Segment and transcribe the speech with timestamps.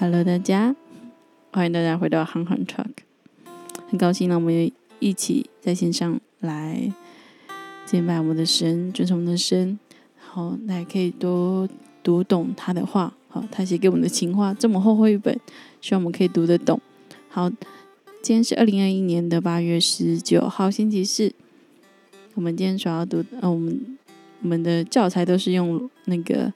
[0.00, 0.74] Hello，大家，
[1.52, 2.86] 欢迎大家回到憨憨 Talk，
[3.90, 6.90] 很高兴呢，我们一起在线上来
[7.84, 9.78] 敬拜我们的神，尊崇我们的神，
[10.16, 11.68] 好，那也可以多
[12.02, 15.38] 读懂他的话，好，他写给我们的情话这么厚厚一本，
[15.82, 16.80] 希望我们可以读得懂。
[17.28, 17.50] 好，
[18.22, 21.30] 今天是二零二一年的八月十九号，星期四。
[22.32, 23.98] 我们今天主要读，呃，我们
[24.40, 26.50] 我们的教材都是用那个。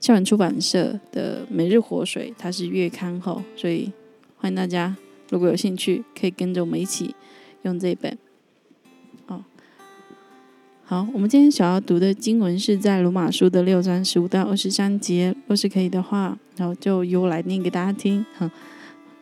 [0.00, 3.92] 校园出版社的《每日活水》，它是月刊后，所以
[4.36, 4.94] 欢迎大家，
[5.28, 7.14] 如果有兴趣，可以跟着我们一起
[7.62, 8.16] 用这本。
[9.26, 9.44] 哦，
[10.84, 18.24] 好，我们今天想要读的经文是在罗马书的六章十五到二十三节，若是可以的话，然后就由我来念给大家听。
[18.34, 18.48] 好，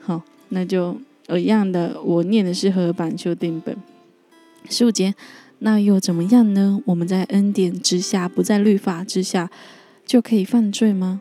[0.01, 0.95] 好，那就
[1.30, 3.74] 一样的，我念的是和版修订本。
[4.68, 5.15] 十五节，
[5.60, 6.82] 那又怎么样呢？
[6.84, 9.51] 我们在恩典之下，不在律法之下。
[10.06, 11.20] 就可以犯罪吗？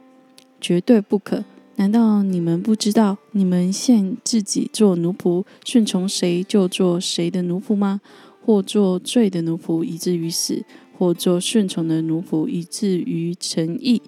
[0.62, 1.44] 绝对不可！
[1.78, 8.00] 难道你们不知道，你们现自己做奴仆，顺从谁就做谁的奴仆吗？
[8.46, 10.64] 或做罪的奴仆，以至于死；
[10.98, 14.02] 或做顺从的奴仆，以至于成义。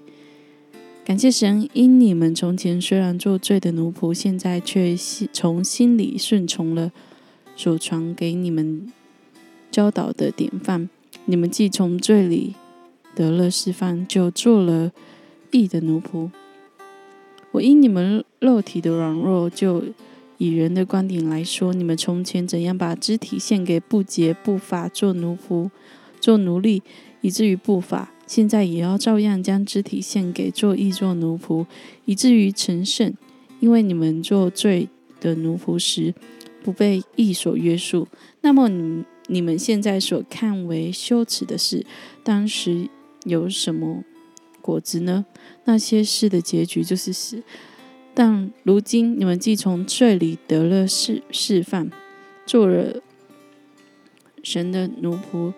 [1.04, 4.96] 感谢神，因你们从前虽然做罪的奴仆，现在却
[5.34, 6.92] 从心里顺从了
[7.56, 8.94] 所传给你们
[9.72, 10.88] 教导的典范。
[11.26, 12.54] 你们既从罪里。
[13.18, 14.92] 得了释放，就做了
[15.50, 16.30] 义的奴仆。
[17.50, 19.84] 我因你们肉体的软弱，就
[20.38, 25.72] 以人的观点来说，你们从前怎样把肢体献给不洁不法做奴仆、
[26.22, 26.84] 做奴隶，
[27.22, 31.66] 以至于不法，现在也要照样将肢体献给做义做奴仆，
[32.06, 33.12] 以至于成圣。
[33.60, 36.14] 因为你们做罪的奴仆时，
[36.62, 38.08] 不被义所约束，
[38.42, 41.84] 那么你你们现在所看为羞耻的事，
[42.24, 42.88] 当时。
[43.28, 44.04] 有什么
[44.62, 45.26] 果子呢？
[45.66, 47.44] 那些事的结局就是死。
[48.14, 51.92] 但如今你们既从罪里得了释释放，
[52.46, 53.02] 做了
[54.42, 55.54] 神的奴仆，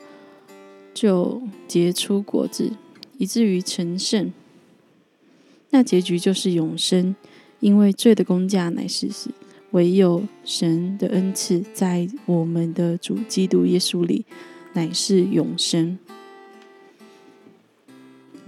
[0.94, 2.72] 就结出果子，
[3.18, 4.34] 以至于成圣。
[5.70, 7.16] 那结局就是永生，
[7.60, 9.30] 因为罪的工价乃是死，
[9.72, 14.26] 唯有神的恩赐在我们的主基督耶稣里，
[14.74, 15.98] 乃是永生。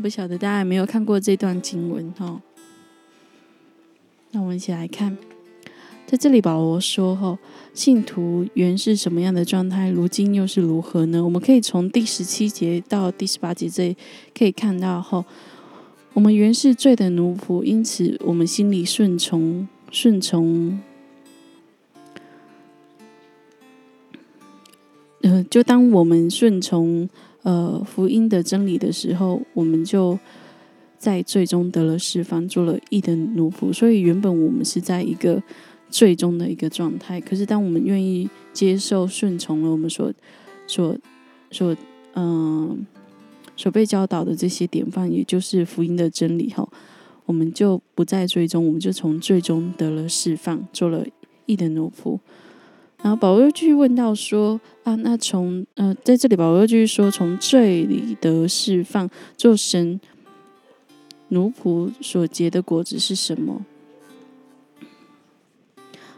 [0.01, 2.41] 不晓得大家有没有看过这段经文哈？
[4.31, 5.15] 那我们一起来看，
[6.07, 7.37] 在这里保罗说：“哈，
[7.75, 13.95] 信徒原是什么样的状态，如今又是如何呢？”我们可以从第十七节到第十八节这
[14.35, 15.23] 可以看到，哈，
[16.13, 20.79] 我们原是罪的奴仆，因此我们心里顺从，顺从。
[25.21, 27.07] 呃，就当我们顺从。
[27.43, 30.19] 呃，福音的真理的时候，我们就
[30.97, 33.73] 在最终得了释放，做了义的奴仆。
[33.73, 35.41] 所以原本我们是在一个
[35.89, 37.19] 最终的一个状态。
[37.19, 40.13] 可是当我们愿意接受、顺从了我们所、
[40.67, 40.95] 所、
[41.49, 41.75] 所，
[42.13, 42.85] 嗯，
[43.57, 46.69] 所被教导的这些典范，也就是福音的真理后，
[47.25, 51.03] 我们就不再最终，我们就从最终得了释放，做了
[51.47, 52.19] 义的奴仆。
[53.03, 59.99] 然后保罗又继续问到说：“啊，那从呃，在这里保罗又继续说，从罪里得释放，做神
[61.29, 63.65] 奴仆所结的果子是什么？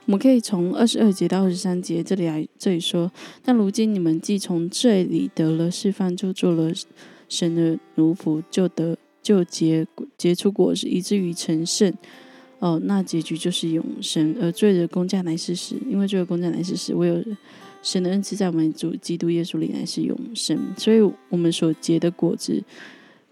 [0.06, 3.10] 我们可以从二十二节到二十三节这里来这里说。
[3.46, 6.74] 那如今你们既从罪里得了释放，就做了
[7.30, 11.94] 神的奴仆，就得就结结出果子，以至于成圣。”
[12.64, 16.94] 哦，那结局就是永生，而罪的公价乃是死，因为罪的公价乃是死。
[16.94, 17.22] 唯有
[17.82, 22.64] 神的恩赐在我们主基督耶稣里乃是永生，所以我们所结的果子，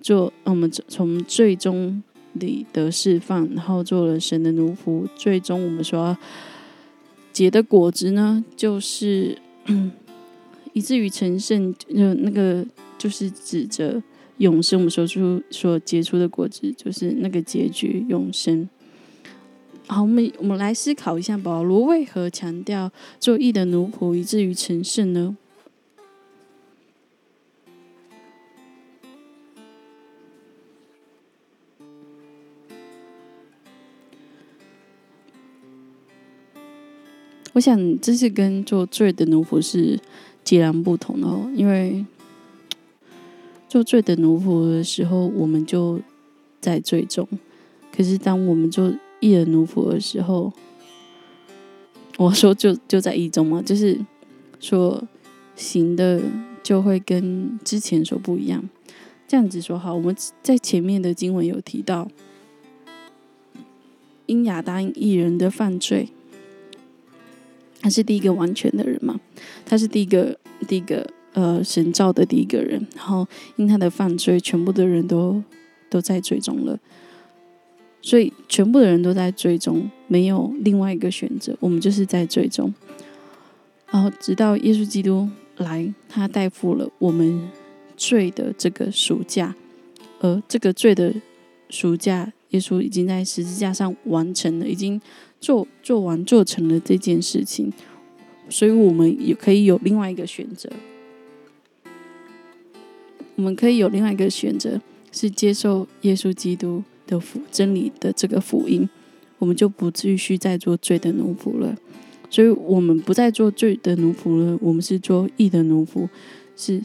[0.02, 2.04] 做我们从最终
[2.34, 6.18] 里得释放，然后做了神的奴仆，最终我们所
[7.32, 9.38] 结的果子呢，就是
[10.74, 12.66] 以至于成圣，就那个
[12.98, 14.04] 就是指着
[14.40, 18.68] 永生，我们所出所结出的果子，就是那个结局永生。
[19.94, 22.90] 好，我们我们来思考一下，保罗为何强调
[23.20, 25.36] 做义的奴仆以至于成圣呢？
[37.52, 40.00] 我想这是跟做罪的奴仆是
[40.42, 42.06] 截然不同的哦，因为
[43.68, 46.00] 做罪的奴仆的时候，我们就
[46.62, 47.26] 在罪中；
[47.94, 50.52] 可是当我们做一人奴仆的时候，
[52.18, 53.98] 我说就就在一中嘛，就是
[54.60, 55.02] 说
[55.56, 56.22] 行的
[56.62, 58.68] 就会跟之前说不一样。
[59.28, 60.14] 这样子说好，我们
[60.44, 62.10] 在前面的经文有提到，
[64.26, 66.10] 因亚当一人的犯罪，
[67.80, 69.22] 他是第一个完全的人嘛？
[69.66, 70.38] 他是第一个
[70.68, 73.26] 第一个呃神造的第一个人，然后
[73.56, 75.42] 因他的犯罪，全部的人都
[75.90, 76.78] 都在追踪了，
[78.02, 82.74] 所以全部的人都在追踪，没有另外一个选择，我们就是在追踪，
[83.92, 87.50] 然后直到耶稣基督来，他代付了我们
[87.96, 89.56] 罪的这个赎价，
[90.20, 91.14] 而这个罪的
[91.70, 92.34] 赎价。
[92.52, 95.00] 耶稣已经在十字架上完成了，已经
[95.40, 97.72] 做做完做成了这件事情，
[98.50, 100.70] 所以我们也可以有另外一个选择。
[103.38, 104.82] 我们可以有另外一个选择，
[105.14, 108.90] 是接受耶稣基督的福真理的这个福音，
[109.38, 111.76] 我们就不继续再做罪的奴仆了。
[112.30, 116.08] 所以我们不再做罪的奴仆了，我们是做义的奴仆，
[116.56, 116.82] 是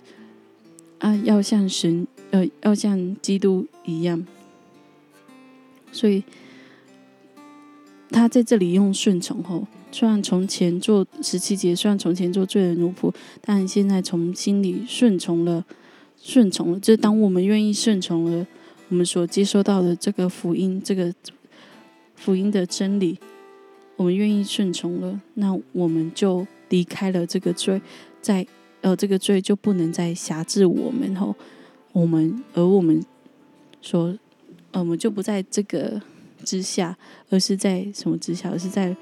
[0.99, 4.27] 啊，要像神呃，要像基督一样。
[5.93, 6.25] 所以，
[8.11, 15.65] 他在这里用顺从后，虽然从前做十七节，虽然从前做罪的奴仆，但现在从心里顺从了，
[16.21, 16.81] 顺从了。
[16.81, 18.45] 就当我们愿意顺从了
[18.89, 21.13] 我们所接收到的这个福音，这个
[22.15, 23.19] 福音的真理，
[23.97, 27.81] 我们愿意顺从了，那我们就离开了这个罪，
[28.21, 28.47] 在
[28.81, 31.35] 呃这个罪就不能再辖制我们后，
[31.93, 33.05] 我们而我们
[33.81, 34.17] 说。
[34.73, 35.99] 我们就不在这个
[36.45, 36.95] 之下，
[37.31, 38.51] 而是在什么之下？
[38.51, 38.95] 而是在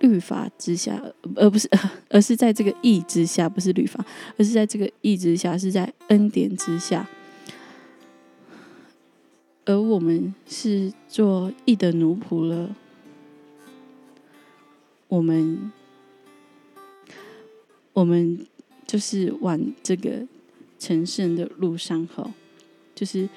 [0.00, 1.02] 律法之下，
[1.36, 1.66] 而不是，
[2.10, 4.04] 而是在这个义之下，不是律法，
[4.36, 7.08] 而是在这个义之下，是在恩典之下。
[9.66, 12.74] 而我们是做义的奴仆了，
[15.08, 15.70] 我们，
[17.92, 18.46] 我们
[18.86, 20.26] 就是往这个
[20.78, 22.32] 成圣的路上，吼，
[22.94, 23.28] 就是。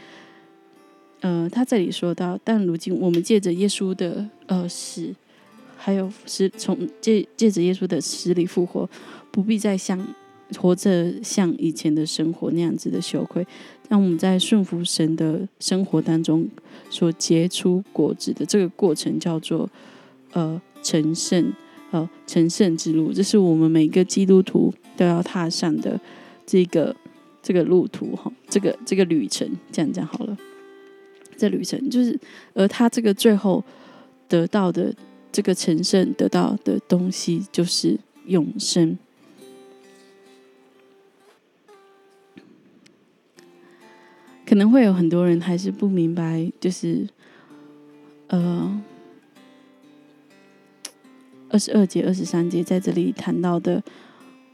[1.21, 5.13] 呃，他这里说到，但如今我们借着耶稣的呃死，
[5.75, 8.89] 还有死从借借着耶稣的死里复活，
[9.29, 9.99] 不必再像
[10.57, 13.45] 活着像以前的生活那样子的羞愧，
[13.87, 16.47] 让我们在顺服神的生活当中
[16.89, 19.69] 所结出果子的这个过程，叫做
[20.31, 21.53] 呃成圣
[21.91, 25.99] 呃成圣之路，这是我们每个基督徒都要踏上的
[26.45, 26.95] 这个
[27.41, 30.37] 这个路途哈，这个这个旅程，这样讲好了。
[31.37, 32.19] 这旅程就是，
[32.53, 33.63] 而他这个最后
[34.27, 34.93] 得到的
[35.31, 38.97] 这个成圣得到的东西，就是永生。
[44.49, 47.07] 可能会有很多人还是不明白，就是
[48.29, 48.81] 呃，
[51.49, 53.83] 二十二节、二十三节在这里谈到的，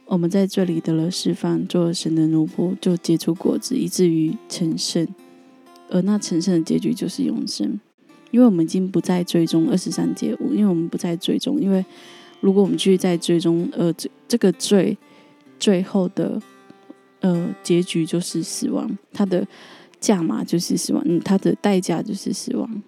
[0.06, 5.08] 我们在这里得了释放，做神的奴仆，就结出果子，以至于成圣。
[5.90, 7.80] 而那成圣的结局就是永生，
[8.32, 11.86] 因为我们已经不再追踪二十三节五，因为我们不再追踪，因为
[12.42, 14.98] 如果我们继续在追踪，呃，这这个罪
[15.58, 16.42] 最后的
[17.22, 19.48] 呃结局就是死亡，它的
[20.06, 22.84] 价码就是死亡，嗯，它的代价就是死亡，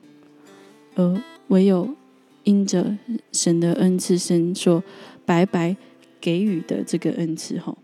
[0.93, 1.95] 而唯有
[2.43, 2.95] 因着
[3.31, 4.83] 神的恩赐，神说
[5.25, 5.75] 白白
[6.21, 7.75] 给予的这个恩赐，哈，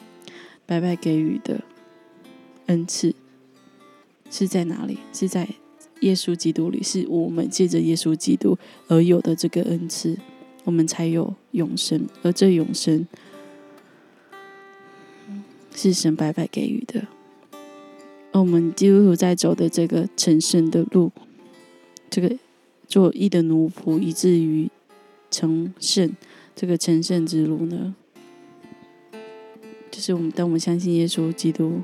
[0.67, 1.61] 白白给予的
[2.67, 3.15] 恩赐。
[4.29, 4.99] 是在哪里？
[5.11, 5.47] 是在
[6.01, 8.57] 耶稣基督里，是我们借着耶稣基督
[8.87, 10.15] 而有的这个恩赐，
[10.63, 12.07] 我们才有永生。
[12.21, 13.07] 而这永生
[15.75, 17.07] 是神白白给予的。
[18.33, 21.09] 而我们基督徒在走的这个成圣的路，
[22.09, 22.35] 这个
[22.85, 24.69] 做义的奴仆，以至于
[25.31, 26.11] 成圣，
[26.53, 27.95] 这个成圣之路呢，
[29.89, 31.81] 就是我们当我们相信耶稣基督，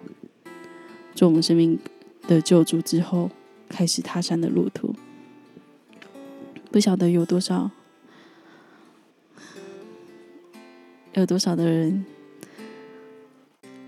[1.15, 1.79] 做我们生命。
[2.27, 3.31] 的救主之后，
[3.69, 4.93] 开始踏上的路途，
[6.69, 7.71] 不晓得有多少，
[11.15, 12.05] 有多少的人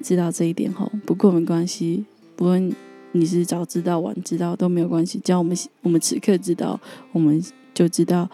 [0.02, 2.74] 知道这一点后，不过没关系，不论
[3.12, 6.80] 你是早知道晚知道都没有关系，只要我们我们此刻知道，
[7.12, 8.30] 我们就知道，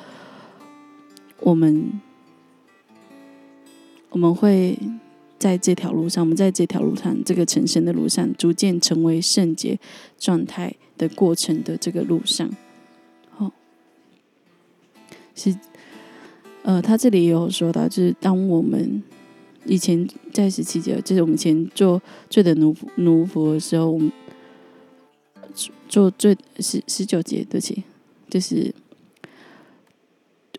[1.39, 1.91] 我们
[4.09, 4.77] 我们会。
[5.39, 9.77] 在这条路上，我们在这条路上，这个成神的路上，逐渐成为圣洁
[10.17, 12.49] 状态的过程的这个路上，
[13.29, 13.51] 好，
[15.35, 15.55] 是，
[16.63, 19.03] 呃，他这里也有说到，就是当我们
[19.67, 24.11] 以前在十七节，就是我们以前做罪的奴奴仆的时候，我们
[25.87, 27.83] 做罪十十九节，对不起，
[28.29, 28.73] 就是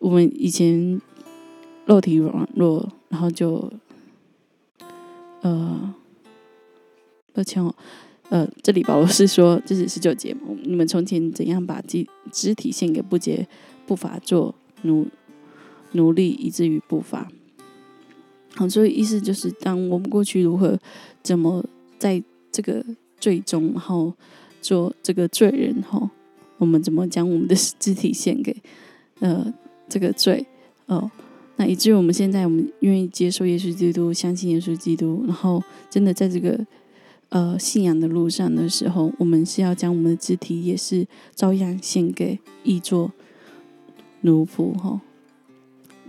[0.01, 1.01] 我们以前
[1.87, 3.73] 肉体软弱，然后就。
[5.41, 5.95] 呃，
[7.33, 7.73] 抱歉哦，
[8.29, 13.47] 呃，这里保罗是说，这是十九节，你们从前怎样把肢肢体献给不洁
[13.87, 15.07] 不法做奴
[15.93, 17.31] 奴隶，以至于不法。
[18.55, 20.77] 好，所以意思就是，当我们过去如何
[21.23, 21.65] 怎么
[21.99, 22.85] 在这个
[23.21, 24.13] 最终，然后
[24.61, 26.11] 做这个罪人，哈，
[26.57, 28.57] 我们怎么将我们的肢体献给
[29.21, 29.55] 呃
[29.89, 30.45] 这个罪，
[30.87, 31.09] 哦，
[31.57, 36.59] 那以至于我们现在我们愿意接受耶稣基督，相信耶稣基督，然后真的在这个
[37.29, 43.13] 呃信仰的路上的时候，我们是要将我们的肢体也是照样献给义作
[44.23, 45.01] 奴仆，哈。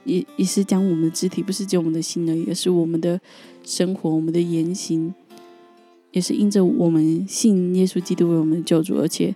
[0.09, 3.21] 也也是将我们的肢体，不是只有我们的心而已，而是我们的
[3.63, 5.13] 生活、我们的言行，
[6.11, 9.35] 也是因着我们信耶稣基督为我们救主，而且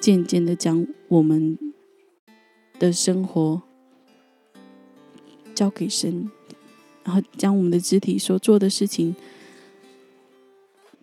[0.00, 1.58] 渐渐的将我们
[2.78, 3.62] 的生活
[5.54, 6.30] 交给神，
[7.02, 9.16] 然后将我们的肢体所做的事情，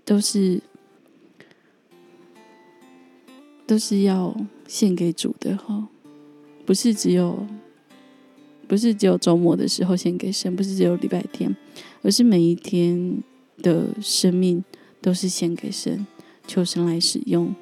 [0.06, 0.62] 都是
[3.68, 4.36] 都是要
[4.68, 5.90] 献给主的哈，
[6.66, 7.46] 不是只有。
[8.72, 11.54] 不是只有周末的时候献给神，不是只有礼拜天，
[12.04, 13.22] 而是每一天
[13.58, 14.64] 的生命
[15.02, 16.08] 都是献给神，
[16.48, 17.54] 求神来使用。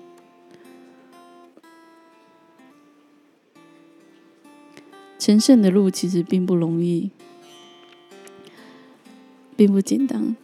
[5.17, 7.09] 成圣的路其实并不容易，
[9.55, 10.35] 并不简单。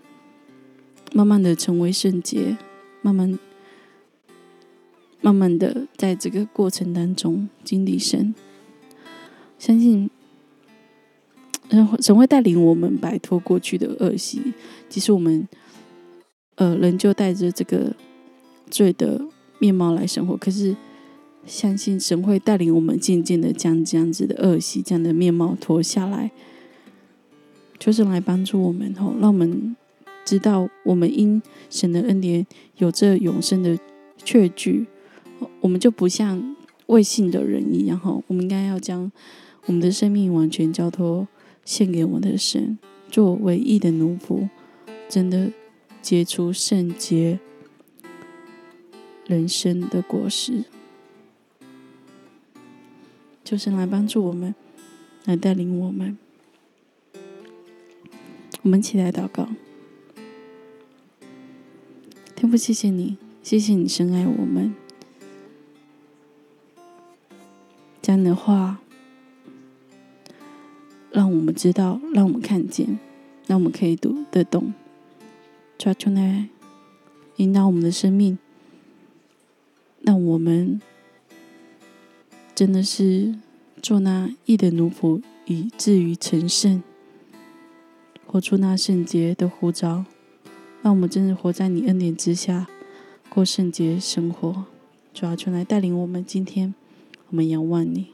[1.14, 2.58] 慢慢的成为圣洁，
[3.04, 3.38] 慢慢、
[5.22, 8.34] 慢慢的在这个过程当中经历神，
[9.60, 10.10] 相信。
[12.00, 14.42] 神会带领我们摆脱过去的恶习，
[14.88, 15.48] 即使我们
[16.56, 17.96] 呃仍旧带着这个
[18.70, 19.20] 罪的
[19.60, 20.76] 面貌来生活，可是
[21.46, 26.32] 相信神会带领我们渐渐的将这样子的恶习、这样的面貌脱下来，
[27.80, 29.76] 就是来帮助我们吼，让我们
[30.24, 32.46] 知道我们因神的恩典
[32.78, 33.78] 有这永生的
[34.24, 34.86] 确据，
[35.62, 36.56] 我们就不像
[36.88, 39.12] 未信的人一样哈，我们应该要将
[39.66, 41.28] 我们的生命完全交托。
[41.66, 42.78] 献给我的神，
[43.10, 44.48] 做唯一的奴仆，
[45.10, 45.52] 真的
[46.02, 47.40] 结出圣洁
[49.26, 50.64] 人生的果实。
[53.44, 54.54] 求神来帮助我们，
[55.26, 56.18] 来带领我们。
[58.62, 59.50] 我们起来祷告，
[62.36, 64.74] 天父，谢谢你，谢谢你深爱我们，
[68.02, 68.80] 将你的话。
[71.16, 73.00] 让我们知道，让我们看见，
[73.48, 74.74] 让我们可以读得懂，
[75.78, 76.50] 抓住来
[77.38, 78.38] 引导我们的生命，
[80.02, 80.82] 让我们
[82.54, 83.34] 真的是
[83.82, 86.84] 做那义的奴仆，以至于成圣，
[88.28, 90.04] 活出那圣洁的呼召，
[90.82, 92.68] 让我们真的活在你恩典之下，
[93.30, 94.66] 过圣洁生活。
[95.14, 96.76] 主要就来带领我们，今天
[97.30, 98.08] 我们仰望你，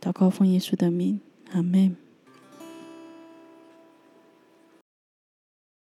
[0.00, 1.20] 祷告奉耶稣的名。
[1.52, 1.96] 阿门